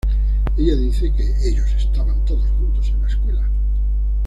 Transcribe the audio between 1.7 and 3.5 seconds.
estaban todos juntos en la escuela"".